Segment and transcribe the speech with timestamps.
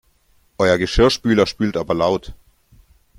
[0.57, 2.33] Euer Geschirrspüler spült aber laut!